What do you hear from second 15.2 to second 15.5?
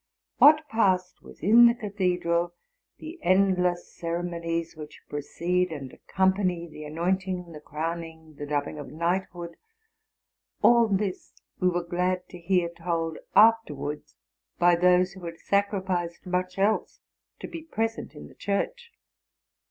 had